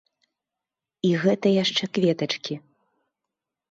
[1.11, 2.55] І гэта яшчэ кветачкі!